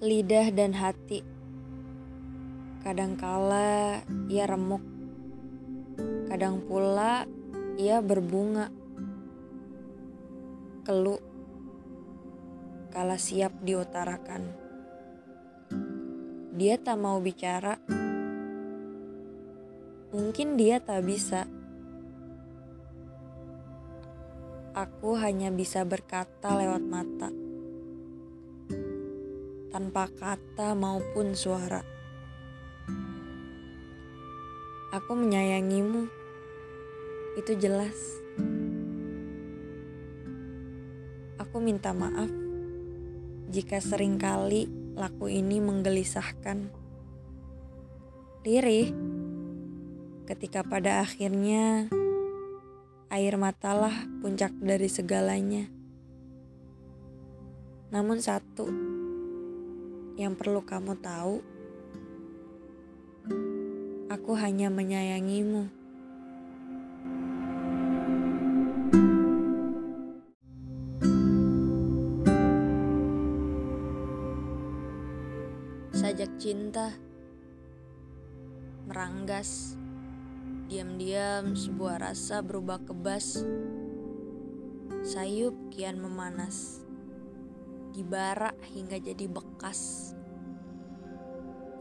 [0.00, 1.20] lidah dan hati.
[2.80, 4.00] Kadangkala
[4.32, 4.80] ia remuk,
[6.24, 7.28] kadang pula
[7.76, 8.72] ia berbunga.
[10.88, 11.20] Keluk,
[12.88, 14.48] kala siap diutarakan.
[16.56, 17.76] Dia tak mau bicara.
[20.16, 21.44] Mungkin dia tak bisa.
[24.72, 27.49] Aku hanya bisa berkata lewat mata
[29.70, 31.86] tanpa kata maupun suara.
[34.90, 36.10] Aku menyayangimu,
[37.38, 37.94] itu jelas.
[41.38, 42.30] Aku minta maaf
[43.50, 44.66] jika sering kali
[44.98, 46.70] laku ini menggelisahkan.
[48.42, 48.90] Lirih,
[50.26, 51.86] ketika pada akhirnya
[53.10, 55.70] air matalah puncak dari segalanya.
[57.90, 58.89] Namun satu,
[60.20, 61.40] yang perlu kamu tahu,
[64.12, 65.72] aku hanya menyayangimu.
[75.96, 77.00] Sajak cinta
[78.84, 79.72] meranggas,
[80.68, 83.40] diam-diam sebuah rasa berubah kebas,
[85.00, 86.84] sayup kian memanas
[87.90, 90.12] dibara hingga jadi bekas.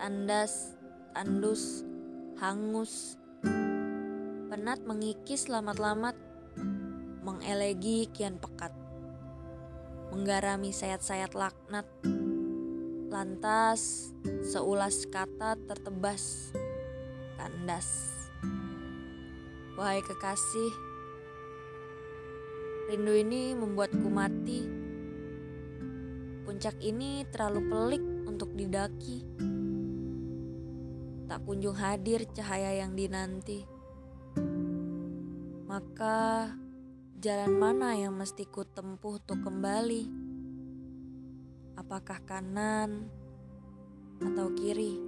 [0.00, 0.72] Tandas,
[1.12, 1.84] tandus,
[2.40, 3.20] hangus.
[4.48, 6.16] Penat mengikis lamat-lamat,
[7.20, 8.72] mengelegi kian pekat.
[10.08, 11.84] Menggarami sayat-sayat laknat.
[13.12, 14.12] Lantas,
[14.44, 16.52] seulas kata tertebas.
[17.36, 18.16] Kandas.
[19.78, 20.72] Wahai kekasih,
[22.90, 24.77] rindu ini membuatku mati
[26.48, 29.20] Puncak ini terlalu pelik untuk didaki.
[31.28, 33.68] Tak kunjung hadir cahaya yang dinanti.
[35.68, 36.48] Maka
[37.20, 40.08] jalan mana yang mesti ku tempuh untuk kembali?
[41.76, 43.12] Apakah kanan
[44.24, 45.07] atau kiri?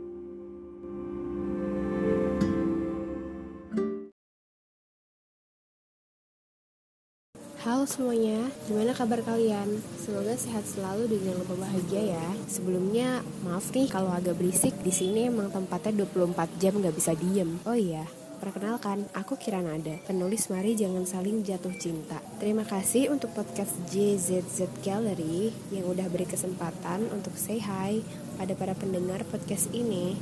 [7.61, 9.85] Halo semuanya, gimana kabar kalian?
[10.01, 12.29] Semoga sehat selalu dan jangan lupa bahagia ya.
[12.49, 14.73] Sebelumnya, maaf nih kalau agak berisik.
[14.81, 17.61] Di sini emang tempatnya 24 jam nggak bisa diem.
[17.69, 18.09] Oh iya,
[18.41, 22.25] Perkenalkan, aku Kiranada, penulis Mari Jangan Saling Jatuh Cinta.
[22.41, 28.01] Terima kasih untuk podcast JZZ Gallery yang udah beri kesempatan untuk say hi
[28.41, 30.17] pada para pendengar podcast ini.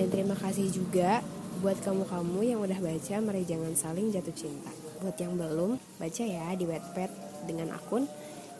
[0.00, 1.20] Dan terima kasih juga
[1.60, 4.83] buat kamu-kamu yang udah baca Mari Jangan Saling Jatuh Cinta.
[5.04, 7.12] Buat yang belum, baca ya di Wattpad
[7.44, 8.08] dengan akun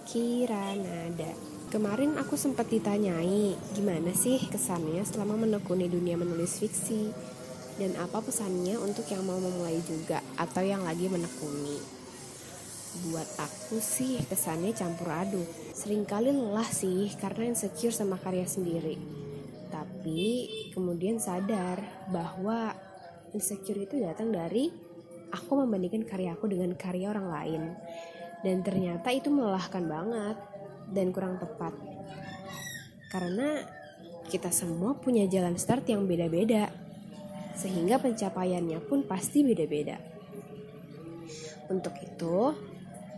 [0.04, 1.32] Kiranada.
[1.72, 7.08] Kemarin aku sempat ditanyai, gimana sih kesannya selama menekuni dunia menulis fiksi?
[7.80, 11.80] Dan apa pesannya untuk yang mau memulai juga atau yang lagi menekuni?
[13.08, 15.48] Buat aku sih kesannya campur aduk.
[15.72, 19.00] Seringkali lelah sih karena insecure sama karya sendiri.
[19.72, 20.20] Tapi
[20.76, 21.80] kemudian sadar
[22.12, 22.76] bahwa
[23.32, 24.92] insecure itu datang dari
[25.34, 27.62] aku membandingkan karya aku dengan karya orang lain.
[28.46, 30.36] Dan ternyata itu melelahkan banget
[30.94, 31.74] dan kurang tepat.
[33.10, 33.58] Karena
[34.30, 36.70] kita semua punya jalan start yang beda-beda
[37.54, 39.98] sehingga pencapaiannya pun pasti beda-beda.
[41.70, 42.52] Untuk itu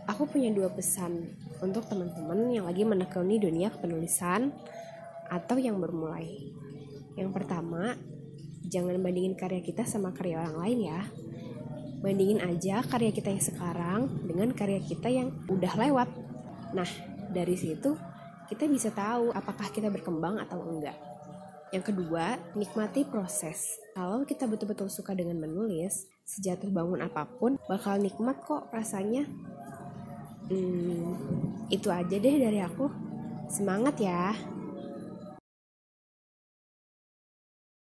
[0.07, 1.25] aku punya dua pesan
[1.59, 4.53] untuk teman-teman yang lagi menekuni dunia penulisan
[5.27, 6.53] atau yang bermulai.
[7.17, 7.97] Yang pertama
[8.67, 11.01] jangan bandingin karya kita sama karya orang lain ya
[12.01, 16.09] bandingin aja karya kita yang sekarang dengan karya kita yang udah lewat.
[16.73, 16.89] Nah,
[17.33, 17.97] dari situ
[18.47, 20.95] kita bisa tahu apakah kita berkembang atau enggak.
[21.75, 23.75] Yang kedua, nikmati proses.
[23.91, 29.27] Kalau kita betul-betul suka dengan menulis, sejatuh bangun apa pun bakal nikmat kok rasanya.
[30.47, 31.11] Hmm,
[31.67, 32.87] itu aja deh dari aku.
[33.51, 34.31] Semangat ya!